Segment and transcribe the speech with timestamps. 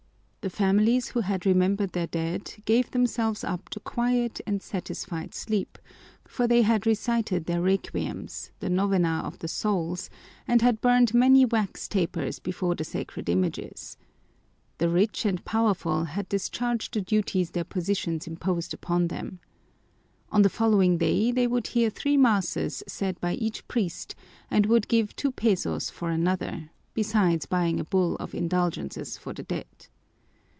[0.43, 5.77] The families who had remembered their dead gave themselves up to quiet and satisfied sleep,
[6.25, 10.09] for they had recited their requiems, the novena of the souls,
[10.47, 13.97] and had burned many wax tapers before the sacred images.
[14.79, 19.37] The rich and powerful had discharged the duties their positions imposed upon them.
[20.31, 24.15] On the following day they would hear three masses said by each priest
[24.49, 29.43] and would give two pesos for another, besides buying a bull of indulgences for the
[29.43, 29.67] dead.